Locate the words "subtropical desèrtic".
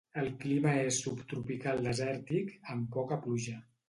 1.03-2.49